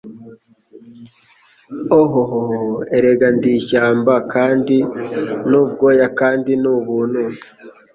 Ohohoh 1.99 2.75
erega 2.95 3.27
Ndi 3.35 3.49
ishyamba 3.59 4.13
kandi 4.33 4.75
ni 5.49 5.55
ubwoya 5.63 6.07
kandi 6.19 6.51
ni 6.61 6.69
ubuntu 6.75 7.23